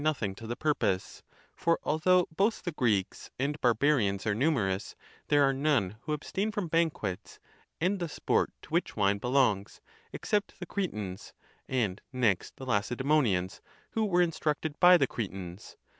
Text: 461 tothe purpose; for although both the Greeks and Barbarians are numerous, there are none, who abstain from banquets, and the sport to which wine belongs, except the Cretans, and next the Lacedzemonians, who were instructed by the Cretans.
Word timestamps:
461 0.03 0.35
tothe 0.49 0.57
purpose; 0.59 1.21
for 1.55 1.79
although 1.83 2.25
both 2.35 2.63
the 2.63 2.71
Greeks 2.71 3.29
and 3.37 3.61
Barbarians 3.61 4.25
are 4.25 4.33
numerous, 4.33 4.95
there 5.27 5.43
are 5.43 5.53
none, 5.53 5.97
who 6.05 6.13
abstain 6.13 6.51
from 6.51 6.69
banquets, 6.69 7.37
and 7.79 7.99
the 7.99 8.09
sport 8.09 8.51
to 8.63 8.71
which 8.71 8.95
wine 8.97 9.19
belongs, 9.19 9.79
except 10.11 10.59
the 10.59 10.65
Cretans, 10.65 11.33
and 11.67 12.01
next 12.11 12.55
the 12.55 12.65
Lacedzemonians, 12.65 13.61
who 13.91 14.03
were 14.03 14.23
instructed 14.23 14.79
by 14.79 14.97
the 14.97 15.05
Cretans. 15.05 15.77